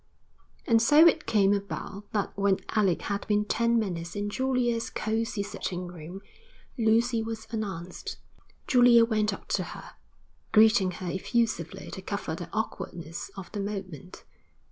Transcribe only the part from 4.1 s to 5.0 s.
in Julia's